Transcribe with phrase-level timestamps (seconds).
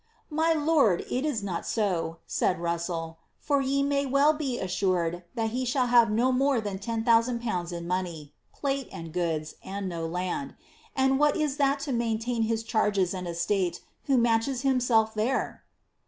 [0.33, 5.23] ^ My lord, it is not so," said Russell;^ for ye may be well assured
[5.35, 9.53] that he shall have no more than ten thousand pounds in money, plate, and goods,
[9.63, 10.55] and no land;
[10.95, 15.63] and what is that to maintain his charges and estate, who matches himself there